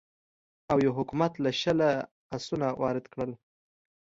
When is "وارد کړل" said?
2.81-3.31